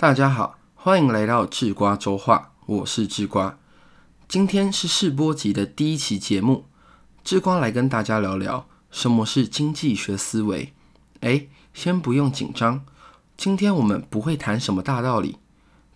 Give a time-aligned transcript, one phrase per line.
[0.00, 3.58] 大家好，欢迎来到智瓜周话，我是智瓜。
[4.28, 6.66] 今天是试播集的第一期节目，
[7.24, 10.72] 智瓜来跟大家聊聊什么是经济学思维。
[11.18, 12.84] 哎，先不用紧张，
[13.36, 15.38] 今天我们不会谈什么大道理，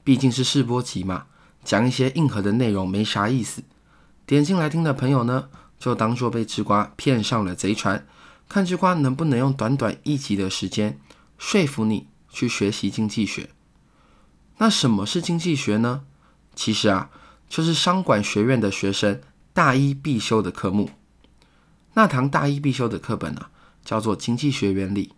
[0.03, 1.27] 毕竟是试播集嘛，
[1.62, 3.62] 讲一些硬核的内容没啥意思。
[4.27, 5.48] 点进来听的朋友呢，
[5.79, 8.05] 就当做被智瓜骗上了贼船，
[8.48, 10.98] 看智瓜能不能用短短一集的时间
[11.39, 13.50] 说服你去学习经济学。
[14.62, 16.05] 那什么是经济学呢？
[16.55, 17.10] 其实啊，
[17.48, 19.20] 就是商管学院的学生
[19.52, 20.91] 大一必修的科目。
[21.95, 23.51] 那堂大一必修的课本啊，
[23.84, 25.09] 叫做《经济学原理》，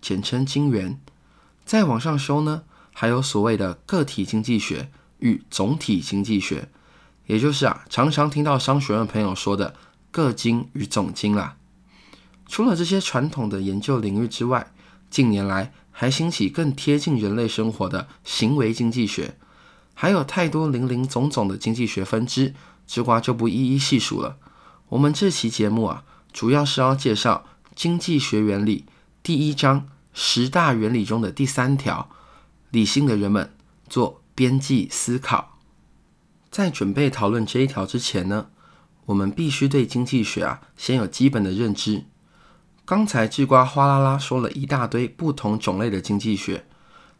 [0.00, 1.00] 简称经原。
[1.64, 6.68] 再往上修呢，还有所谓的个体经济学与总体经济学，
[7.26, 9.74] 也就是啊，常常听到商学院朋友说的
[10.12, 11.56] 个经与总经啦。
[12.46, 14.72] 除了这些传统的研究领域之外，
[15.10, 19.36] 近年来，还兴起更贴近人类生活的行为经济学，
[19.94, 22.54] 还有太多零零总总的经济学分支，
[22.86, 24.38] 之瓜就不一一细数了。
[24.88, 27.44] 我们这期节目啊，主要是要介绍
[27.76, 28.86] 经济学原理
[29.22, 32.10] 第一章十大原理中的第三条：
[32.70, 33.54] 理性的人们
[33.88, 35.58] 做边际思考。
[36.50, 38.48] 在准备讨论这一条之前呢，
[39.06, 42.04] 我们必须对经济学啊先有基本的认知。
[42.84, 46.66] 刚才智瓜哗啦啦说了一大堆不同种类的经济学，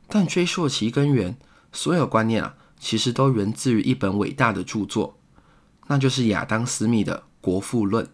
[0.08, 1.36] 但追溯其根源，
[1.72, 5.16] 所有观念啊，其实都源自于一本伟大的著作，
[5.86, 8.05] 那就是亚当·斯密的《国富论》。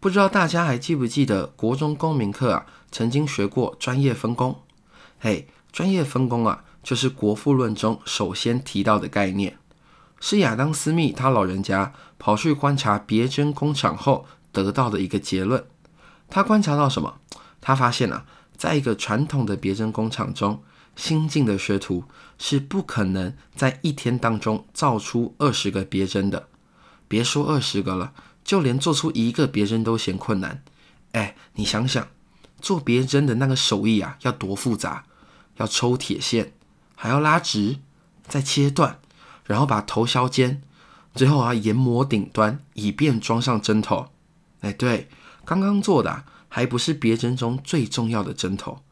[0.00, 4.58] 不知道大家还记不记得国中公民课啊，曾经学过专业分工？
[5.20, 9.58] 嘿，专业分工啊，就是《国富论》中首先提到的概念，
[10.18, 15.62] 是亚当·斯密他老人家跑去观察别针工厂后得到的一个结论。
[16.32, 17.18] 他观察到什么？
[17.60, 18.24] 他发现啊，
[18.56, 20.62] 在一个传统的别针工厂中，
[20.96, 22.04] 新进的学徒
[22.38, 26.48] 是不可能在一天当中造出二十个别针的。
[27.06, 30.62] 别说二十个了，就连做出一个别针都嫌困难。
[31.12, 32.08] 哎，你想想，
[32.62, 35.04] 做别针的那个手艺啊，要多复杂！
[35.58, 36.54] 要抽铁线，
[36.96, 37.76] 还要拉直，
[38.26, 38.98] 再切断，
[39.44, 40.62] 然后把头削尖，
[41.14, 44.08] 最后啊研磨顶端，以便装上针头。
[44.60, 45.10] 哎，对。
[45.44, 48.82] 刚刚做的还不是别针中最重要的针头，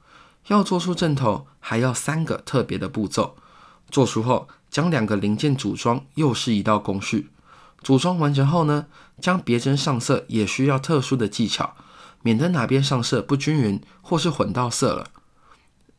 [0.48, 3.36] 要做出针头还要三个特别的步骤。
[3.90, 7.30] 做出后，将两个零件组装又是一道工序。
[7.82, 8.86] 组装完成后呢，
[9.20, 11.74] 将别针上色也需要特殊的技巧，
[12.22, 15.08] 免得哪边上色不均匀或是混到色了。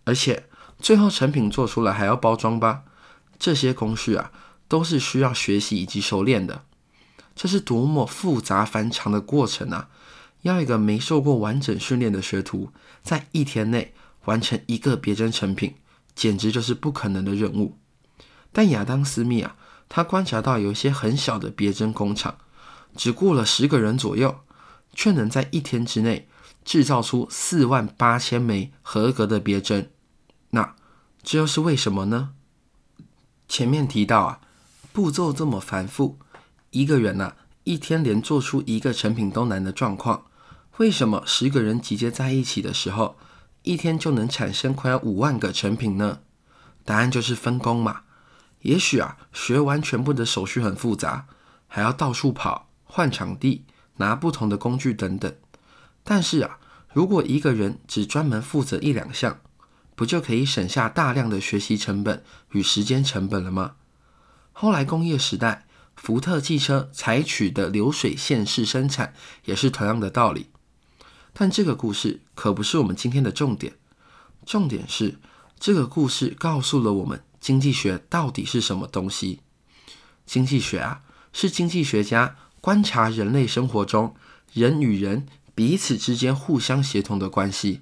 [0.05, 0.47] 而且
[0.79, 2.83] 最后成品做出来还要包装吧？
[3.37, 4.31] 这些工序啊，
[4.67, 6.63] 都是需要学习以及熟练的。
[7.35, 9.89] 这是多么复杂繁长的过程啊！
[10.41, 12.71] 要一个没受过完整训练的学徒，
[13.03, 13.93] 在一天内
[14.25, 15.75] 完成一个别针成品，
[16.15, 17.77] 简直就是不可能的任务。
[18.51, 19.55] 但亚当·斯密啊，
[19.87, 22.37] 他观察到有一些很小的别针工厂，
[22.95, 24.41] 只雇了十个人左右，
[24.93, 26.27] 却能在一天之内
[26.65, 29.91] 制造出四万八千枚合格的别针。
[30.49, 30.75] 那
[31.23, 32.31] 这又是为什么呢？
[33.47, 34.41] 前面提到啊，
[34.91, 36.17] 步骤这么繁复，
[36.71, 40.25] 一个人呐，一天连做出一个成品都难的状况。
[40.81, 43.15] 为什么十个人集结在一起的时候，
[43.61, 46.21] 一天就能产生快要五万个成品呢？
[46.83, 48.01] 答案就是分工嘛。
[48.61, 51.27] 也许啊，学完全部的手续很复杂，
[51.67, 53.63] 还要到处跑、换场地、
[53.97, 55.31] 拿不同的工具等等。
[56.03, 56.57] 但是啊，
[56.91, 59.39] 如果一个人只专门负责一两项，
[59.95, 63.73] 不就可以省下大量的学习成本与时间成本了吗？
[64.51, 69.13] 后来工业时代，福特汽车采取的流水线式生产，
[69.45, 70.47] 也是同样的道理。
[71.33, 73.73] 但这个故事可不是我们今天的重点，
[74.45, 75.17] 重点是
[75.59, 79.39] 这个故事告诉了我们经济学到底是什么东西。
[80.25, 81.01] 经济学啊，
[81.33, 84.15] 是经济学家观察人类生活中
[84.53, 85.25] 人与人
[85.55, 87.81] 彼此之间互相协同的关系，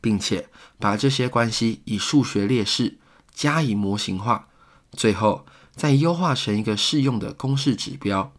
[0.00, 2.98] 并且把这些关系以数学列式
[3.32, 4.48] 加以模型化，
[4.92, 8.32] 最后再优化成一个适用的公式指标。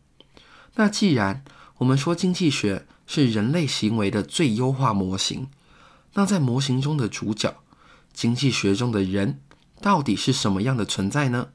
[0.76, 1.44] 那既然
[1.78, 5.48] 我们说经济学，是人类行为的最优化模型。
[6.14, 7.56] 那在模型中的主角，
[8.12, 9.40] 经济学中的人，
[9.82, 11.50] 到底是什么样的存在呢？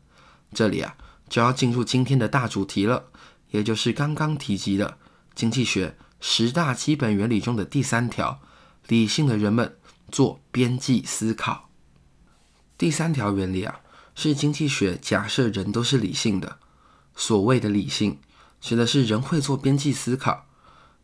[0.55, 0.97] 这里啊，
[1.29, 3.07] 就要进入今天的大主题了，
[3.51, 4.99] 也就是刚刚提及的
[5.35, 8.41] 经济学十大基本原理中的第三条：
[8.87, 9.77] 理性的人们
[10.11, 11.69] 做边际思考。
[12.79, 13.81] 第三条原理啊，
[14.15, 16.59] 是经济学假设人都是理性的。
[17.17, 18.19] 所谓的理性，
[18.63, 20.47] 指的是人会做边际思考。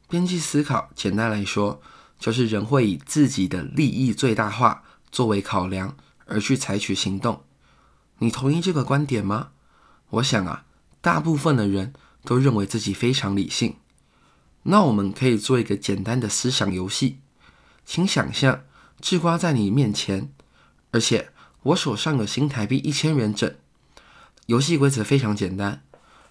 [0.09, 1.83] 边际思考，简单来说，
[2.19, 5.97] 就是人会以自己的利益最大化作为考量，
[6.27, 7.43] 而去采取行动。
[8.21, 9.49] 你同意这个观点吗？
[10.11, 10.65] 我想啊，
[11.01, 13.77] 大部分的人都认为自己非常理性。
[14.63, 17.19] 那我们可以做一个简单的思想游戏，
[17.85, 18.65] 请想象
[19.01, 20.33] 智瓜在你面前，
[20.93, 21.33] 而且
[21.65, 23.53] 我手上有新台币一千元整。
[24.47, 25.83] 游戏规则非常简单，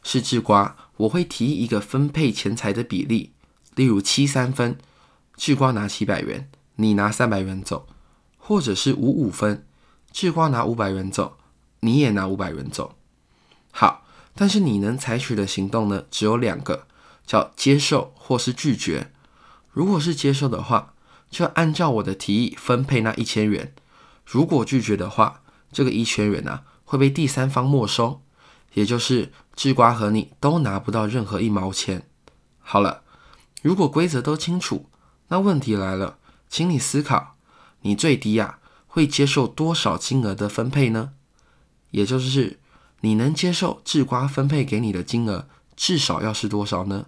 [0.01, 3.31] 是智瓜，我会提一个分配钱财的比例，
[3.75, 4.77] 例如七三分，
[5.35, 7.87] 智瓜拿七百元，你拿三百元走，
[8.37, 9.65] 或者是五五分，
[10.11, 11.37] 智瓜拿五百元走，
[11.79, 12.95] 你也拿五百元走。
[13.71, 14.05] 好，
[14.35, 16.87] 但是你能采取的行动呢，只有两个。
[17.27, 19.11] 叫接受或是拒绝。
[19.69, 20.93] 如果是接受的话，
[21.29, 23.73] 就按照我的提议分配那一千元；
[24.25, 28.21] 如果拒绝的话，这个一千元呢会被第三方没收，
[28.73, 32.07] 也就是智瓜和你都拿不到任何一毛钱。
[32.59, 33.03] 好了，
[33.61, 34.89] 如果规则都清楚，
[35.29, 36.17] 那问题来了，
[36.49, 37.35] 请你思考，
[37.81, 41.13] 你最低啊会接受多少金额的分配呢？
[41.91, 42.59] 也就是
[43.01, 47.07] 你能接受智瓜分配给你的金额至少要是多少呢？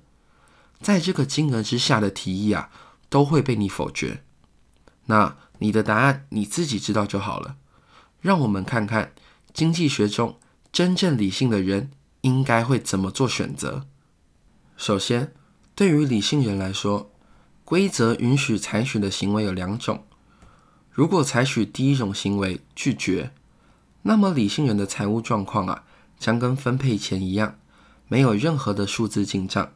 [0.81, 2.69] 在这个金额之下的提议啊，
[3.09, 4.23] 都会被你否决。
[5.07, 7.57] 那你的答案你自己知道就好了。
[8.21, 9.13] 让我们看看
[9.53, 10.38] 经济学中
[10.71, 13.86] 真正理性的人应该会怎么做选择。
[14.77, 15.33] 首先，
[15.75, 17.12] 对于理性人来说，
[17.66, 20.06] 规则允许采取的行为有两种。
[20.92, 23.31] 如果采取第一种行为拒绝，
[24.04, 25.83] 那么理性人的财务状况啊，
[26.18, 27.57] 将跟分配前一样，
[28.07, 29.71] 没有任何的数字进账。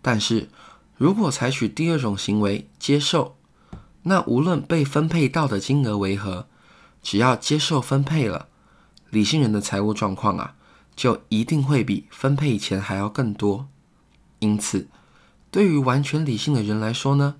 [0.00, 0.48] 但是，
[0.96, 3.36] 如果采取第二种行为接受，
[4.02, 6.46] 那无论被分配到的金额为何，
[7.02, 8.47] 只要接受分配了，
[9.10, 10.54] 理性人的财务状况啊，
[10.94, 13.68] 就一定会比分配以前还要更多。
[14.38, 14.88] 因此，
[15.50, 17.36] 对于完全理性的人来说呢，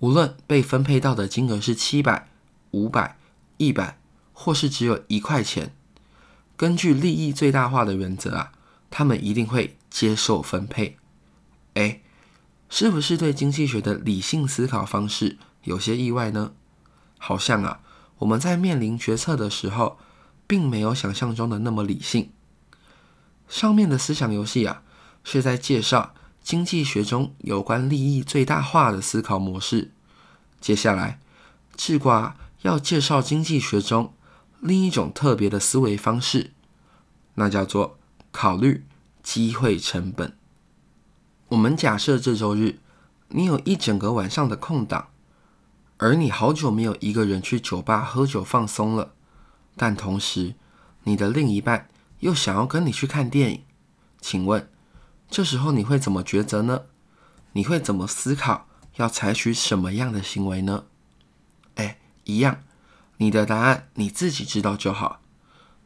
[0.00, 2.28] 无论被分配到的金额是七百、
[2.70, 3.16] 五百、
[3.56, 3.98] 一百，
[4.32, 5.74] 或是只有一块钱，
[6.56, 8.52] 根据利益最大化的原则啊，
[8.90, 10.96] 他们一定会接受分配。
[11.74, 12.00] 哎，
[12.68, 16.52] 是不是对经济学的理性思考方式有些意外呢？
[17.16, 17.80] 好像啊，
[18.18, 19.98] 我们在面临决策的时候，
[20.48, 22.32] 并没有想象中的那么理性。
[23.46, 24.82] 上面的思想游戏啊，
[25.22, 29.92] 是在介绍经济学中有关利益最大化的思考模式。
[30.60, 31.20] 接下来，
[31.76, 34.12] 智瓜要介绍经济学中
[34.60, 36.50] 另一种特别的思维方式，
[37.34, 37.98] 那叫做
[38.32, 38.84] 考虑
[39.22, 40.36] 机会成本。
[41.50, 42.80] 我们假设这周日
[43.28, 45.08] 你有一整个晚上的空档，
[45.98, 49.14] 而你好久没有一个人去酒吧喝酒放松了，
[49.78, 50.54] 但同时
[51.04, 51.88] 你的另一半
[52.18, 53.64] 又想要跟你去看电影，
[54.20, 54.68] 请问
[55.30, 56.82] 这时候你会怎么抉择呢？
[57.52, 58.66] 你会怎么思考？
[58.96, 60.86] 要采取什么样的行为呢？
[61.76, 62.64] 哎，一样，
[63.18, 65.22] 你的答案你自己知道就好。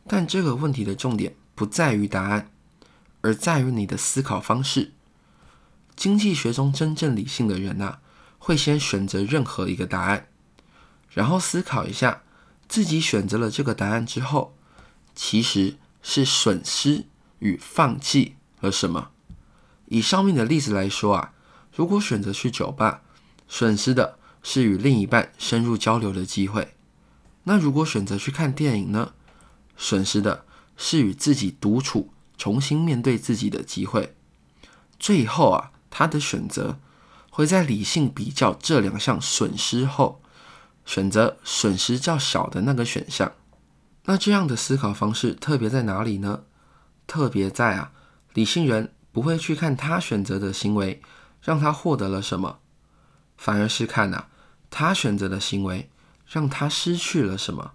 [0.08, 2.50] 但这个问题的重点不在于答案，
[3.20, 4.92] 而在于你的思考方式。
[5.94, 7.98] 经济学中真正理性的人呐，
[8.38, 10.28] 会先选择任何一个答案，
[11.10, 12.22] 然后思考一下
[12.72, 14.54] 自己选择了这个答案之后，
[15.14, 17.04] 其实是损失
[17.40, 19.10] 与放弃了什么。
[19.88, 21.34] 以上面的例子来说啊，
[21.76, 23.02] 如果选择去酒吧，
[23.46, 26.68] 损失的是与另一半深入交流的机会；
[27.42, 29.12] 那如果选择去看电影呢，
[29.76, 30.46] 损失的
[30.78, 34.16] 是与自己独处、重新面对自己的机会。
[34.98, 35.72] 最后啊。
[35.94, 36.78] 他的选择
[37.28, 40.21] 会在理性比较这两项损失后，
[40.84, 43.32] 选择损失较小的那个选项。
[44.04, 46.44] 那这样的思考方式特别在哪里呢？
[47.06, 47.92] 特别在啊，
[48.34, 51.02] 理性人不会去看他选择的行为
[51.40, 52.58] 让他获得了什么，
[53.36, 54.26] 反而是看呐
[54.70, 55.90] 他选择的行为
[56.26, 57.72] 让他失去了什么。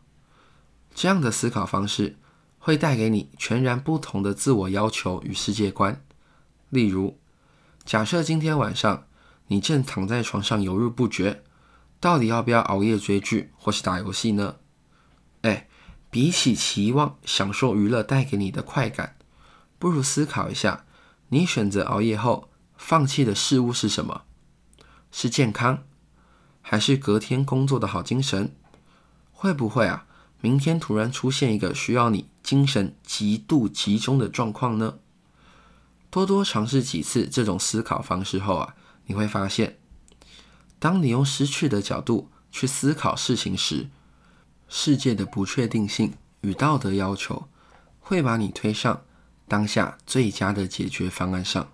[0.96, 2.18] 这样的思考方式
[2.58, 6.02] 会带给你全然不同的自我要求与世界观，
[6.70, 7.20] 例如。
[7.86, 9.06] 假设今天晚上
[9.48, 11.44] 你正躺在床上犹豫不决，
[12.00, 14.58] 到底要不要熬夜追剧或是打游戏呢？
[15.42, 15.68] 哎，
[16.10, 19.16] 比起期望享受娱乐带给你的快感，
[19.80, 20.86] 不如思考一下，
[21.30, 24.24] 你选择熬夜后放弃的事物是什么？
[25.12, 25.84] 是健康，
[26.62, 28.56] 还是隔天工作的好精神？
[29.32, 30.06] 会不会啊，
[30.42, 35.00] 明天突然出现一个需要你精神极度集中的状况呢？
[36.10, 38.76] 多多尝试几次这种思考方式后啊，
[39.06, 39.78] 你会发现，
[40.80, 43.90] 当你用失去的角度去思考事情时，
[44.68, 47.48] 世界的不确定性与道德要求
[48.00, 49.04] 会把你推上
[49.48, 51.72] 当下最佳的解决方案上。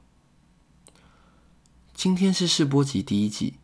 [1.93, 3.55] 今天是试播集第一集，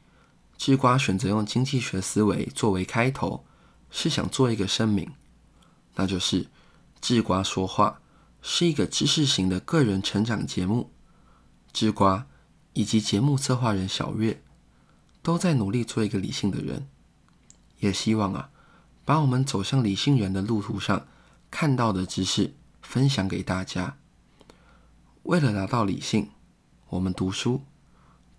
[0.57, 3.45] 智瓜选择用经济学思维作为开头，
[3.89, 5.11] 是想做一个声明，
[5.95, 6.47] 那就是
[7.01, 8.01] 智瓜说话
[8.41, 10.91] 是一个知识型的个人成长节目。
[11.71, 12.27] 智瓜
[12.73, 14.41] 以及节目策划人小月
[15.21, 16.87] 都在努力做一个理性的人，
[17.79, 18.49] 也希望啊，
[19.05, 21.07] 把我们走向理性人的路途上
[21.51, 23.97] 看到的知识分享给大家。
[25.23, 26.29] 为了达到理性，
[26.89, 27.63] 我们读书、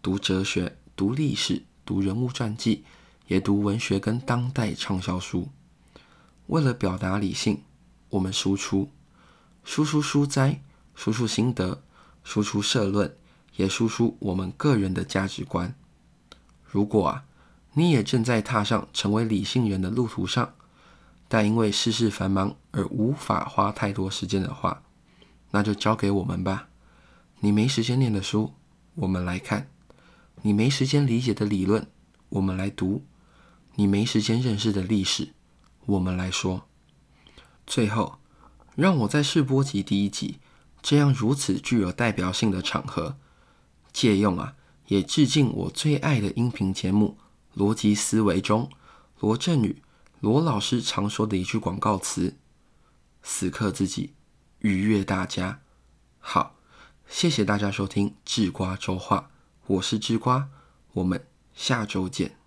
[0.02, 2.84] 读哲学、读历史、读人物传记，
[3.26, 5.48] 也读文学跟当代畅销书。
[6.46, 7.62] 为了表达理性，
[8.08, 8.90] 我们输出，
[9.62, 10.62] 输出书斋，
[10.96, 11.84] 输出心得，
[12.24, 13.14] 输出社论，
[13.56, 15.76] 也输出我们个人的价值观。
[16.70, 17.24] 如果啊，
[17.72, 20.54] 你也正在踏上成为理性人的路途上，
[21.26, 24.82] 但因为世事繁忙而无法花太多时间的话，
[25.50, 26.68] 那就交给我们吧。
[27.40, 28.54] 你没时间念的书，
[28.94, 29.62] 我们来看；
[30.42, 31.86] 你没时间理解的理论，
[32.28, 33.02] 我们来读；
[33.74, 35.30] 你没时间认识的历史，
[35.86, 36.68] 我们来说。
[37.66, 38.18] 最后，
[38.76, 40.38] 让我在试播集第一集
[40.80, 43.16] 这样如此具有代表性的场合，
[43.92, 44.54] 借用啊，
[44.90, 47.16] 也致敬我最爱的音频节目
[47.58, 48.68] 《逻辑思维》中
[49.20, 49.80] 罗振宇
[50.18, 52.36] 罗老师常说的一句广告词
[53.22, 54.14] ：“死磕自己，
[54.58, 55.60] 愉悦大家。”
[56.18, 56.56] 好。
[57.06, 59.30] 谢谢大家收听智瓜周话，
[59.66, 60.48] 我是智瓜，
[60.92, 62.39] 我们下周见。